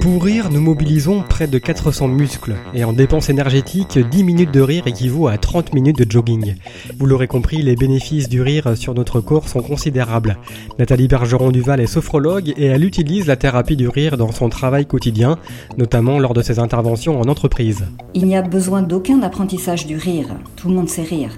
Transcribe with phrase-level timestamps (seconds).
[0.00, 4.60] Pour rire, nous mobilisons près de 400 muscles et en dépenses énergétiques, 10 minutes de
[4.60, 6.56] rire équivaut à 30 minutes de jogging.
[6.98, 10.36] Vous l'aurez compris, les bénéfices du rire sur notre corps sont considérables.
[10.78, 15.38] Nathalie Bergeron-Duval est sophrologue et elle utilise la thérapie du rire dans son travail quotidien,
[15.78, 17.86] notamment lors de ses interventions en entreprise.
[18.12, 21.30] Il n'y a besoin d'aucun apprentissage du rire, tout le monde sait rire.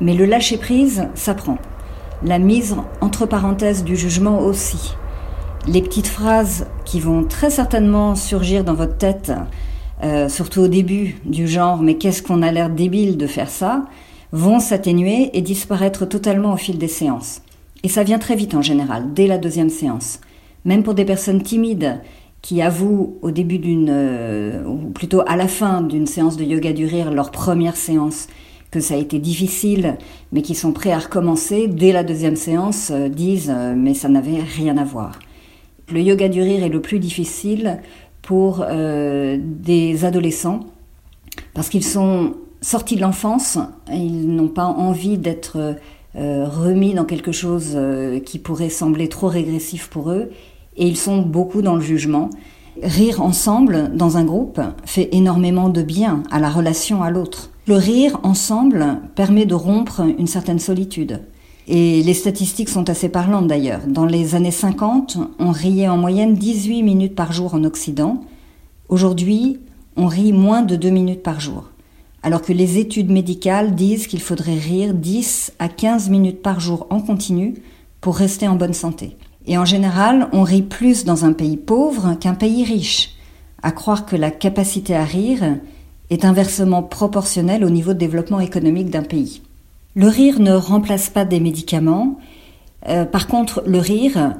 [0.00, 1.58] Mais le lâcher-prise s'apprend.
[2.22, 4.94] La mise entre parenthèses du jugement aussi
[5.68, 9.32] les petites phrases qui vont très certainement surgir dans votre tête,
[10.02, 13.84] euh, surtout au début, du genre mais qu'est-ce qu'on a l'air débile de faire ça,
[14.32, 17.42] vont s'atténuer et disparaître totalement au fil des séances.
[17.82, 20.20] Et ça vient très vite en général, dès la deuxième séance.
[20.64, 22.00] Même pour des personnes timides
[22.40, 26.72] qui avouent au début d'une, euh, ou plutôt à la fin d'une séance de yoga
[26.72, 28.28] du rire, leur première séance,
[28.70, 29.96] que ça a été difficile,
[30.32, 34.40] mais qui sont prêts à recommencer, dès la deuxième séance, euh, disent mais ça n'avait
[34.40, 35.18] rien à voir.
[35.90, 37.80] Le yoga du rire est le plus difficile
[38.20, 40.60] pour euh, des adolescents
[41.54, 43.58] parce qu'ils sont sortis de l'enfance,
[43.90, 45.76] ils n'ont pas envie d'être
[46.16, 50.30] euh, remis dans quelque chose euh, qui pourrait sembler trop régressif pour eux
[50.76, 52.28] et ils sont beaucoup dans le jugement.
[52.82, 57.50] Rire ensemble dans un groupe fait énormément de bien à la relation à l'autre.
[57.66, 61.22] Le rire ensemble permet de rompre une certaine solitude.
[61.70, 63.82] Et les statistiques sont assez parlantes d'ailleurs.
[63.86, 68.22] Dans les années 50, on riait en moyenne 18 minutes par jour en Occident.
[68.88, 69.60] Aujourd'hui,
[69.94, 71.64] on rit moins de 2 minutes par jour.
[72.22, 76.86] Alors que les études médicales disent qu'il faudrait rire 10 à 15 minutes par jour
[76.88, 77.54] en continu
[78.00, 79.18] pour rester en bonne santé.
[79.46, 83.10] Et en général, on rit plus dans un pays pauvre qu'un pays riche.
[83.62, 85.58] À croire que la capacité à rire
[86.08, 89.42] est inversement proportionnelle au niveau de développement économique d'un pays.
[89.98, 92.18] Le rire ne remplace pas des médicaments.
[92.86, 94.36] Euh, par contre, le rire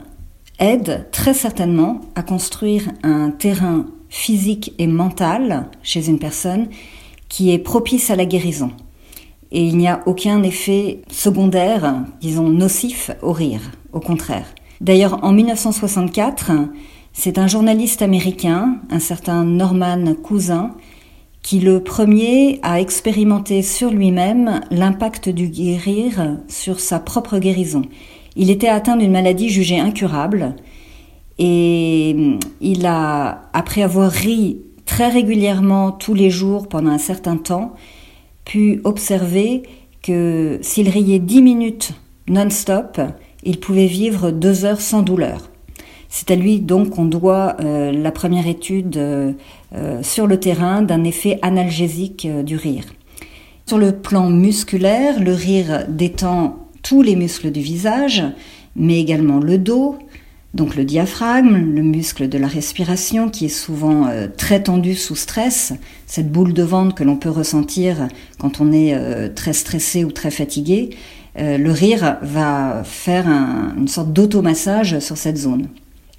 [0.61, 6.69] aide très certainement à construire un terrain physique et mental chez une personne
[7.29, 8.71] qui est propice à la guérison.
[9.51, 14.47] Et il n'y a aucun effet secondaire, disons nocif, au rire, au contraire.
[14.81, 16.53] D'ailleurs, en 1964,
[17.13, 20.77] c'est un journaliste américain, un certain Norman Cousin,
[21.49, 27.81] qui le premier a expérimenté sur lui-même l'impact du guérir sur sa propre guérison.
[28.37, 30.57] Il était atteint d'une maladie jugée incurable
[31.39, 32.15] et
[32.61, 37.73] il a, après avoir ri très régulièrement tous les jours pendant un certain temps,
[38.45, 39.63] pu observer
[40.03, 41.93] que s'il riait dix minutes
[42.29, 43.01] non-stop,
[43.43, 45.49] il pouvait vivre deux heures sans douleur.
[46.09, 49.33] C'est à lui donc qu'on doit euh, la première étude euh,
[49.75, 52.85] euh, sur le terrain d'un effet analgésique du rire.
[53.67, 58.25] Sur le plan musculaire, le rire détend tous les muscles du visage,
[58.75, 59.97] mais également le dos,
[60.55, 64.09] donc le diaphragme, le muscle de la respiration qui est souvent
[64.39, 65.75] très tendu sous stress,
[66.07, 68.09] cette boule de ventre que l'on peut ressentir
[68.39, 70.97] quand on est très stressé ou très fatigué,
[71.37, 75.69] le rire va faire une sorte d'automassage sur cette zone.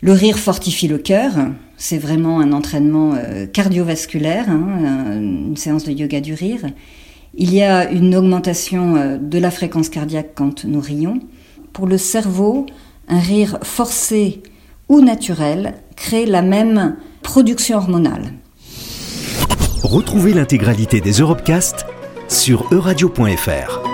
[0.02, 1.34] Le rire fortifie le cœur,
[1.78, 6.62] c'est vraiment un entraînement euh, cardiovasculaire, hein, une séance de yoga du rire.
[7.36, 11.20] Il y a une augmentation euh, de la fréquence cardiaque quand nous rions.
[11.74, 12.66] Pour le cerveau,
[13.10, 14.42] un rire forcé
[14.88, 18.34] ou naturel crée la même production hormonale.
[19.84, 21.86] Retrouvez l'intégralité des Europecast
[22.30, 23.89] sur euradio.fr.